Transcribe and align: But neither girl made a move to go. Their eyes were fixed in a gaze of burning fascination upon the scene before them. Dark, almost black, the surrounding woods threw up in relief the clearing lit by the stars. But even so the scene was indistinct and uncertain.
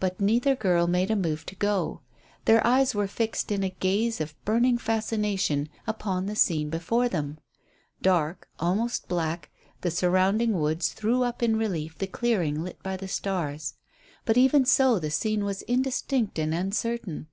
But 0.00 0.18
neither 0.20 0.56
girl 0.56 0.88
made 0.88 1.12
a 1.12 1.14
move 1.14 1.46
to 1.46 1.54
go. 1.54 2.00
Their 2.44 2.66
eyes 2.66 2.92
were 2.92 3.06
fixed 3.06 3.52
in 3.52 3.62
a 3.62 3.70
gaze 3.70 4.20
of 4.20 4.34
burning 4.44 4.78
fascination 4.78 5.68
upon 5.86 6.26
the 6.26 6.34
scene 6.34 6.70
before 6.70 7.08
them. 7.08 7.38
Dark, 8.02 8.48
almost 8.58 9.06
black, 9.06 9.50
the 9.82 9.92
surrounding 9.92 10.54
woods 10.58 10.88
threw 10.92 11.22
up 11.22 11.40
in 11.40 11.56
relief 11.56 11.96
the 11.98 12.08
clearing 12.08 12.64
lit 12.64 12.82
by 12.82 12.96
the 12.96 13.06
stars. 13.06 13.74
But 14.24 14.36
even 14.36 14.64
so 14.64 14.98
the 14.98 15.12
scene 15.12 15.44
was 15.44 15.62
indistinct 15.62 16.36
and 16.40 16.52
uncertain. 16.52 17.28